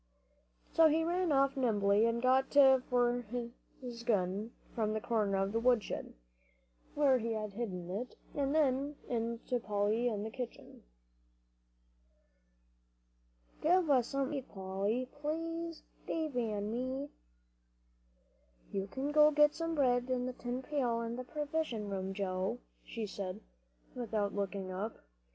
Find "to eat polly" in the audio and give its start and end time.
14.31-15.05